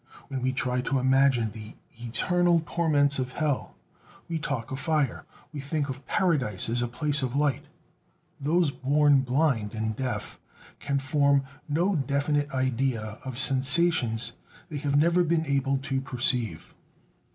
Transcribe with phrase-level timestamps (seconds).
[0.29, 3.75] When we try to imagine the eternal torments of hell,
[4.27, 7.65] we talk of fire; we think of Paradise as a place of light.
[8.39, 10.39] Those born blind and deaf
[10.79, 14.37] can form no definite idea of sensations
[14.69, 16.73] they have never been able to perceive.